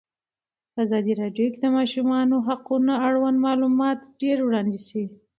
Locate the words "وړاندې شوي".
4.43-5.07